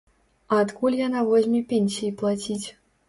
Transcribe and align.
А 0.53 0.61
адкуль 0.63 0.97
яна 1.01 1.21
возьме 1.29 1.61
пенсіі 1.75 2.13
плаціць? 2.23 2.67